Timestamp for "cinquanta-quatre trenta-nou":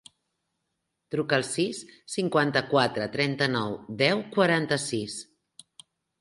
2.13-3.77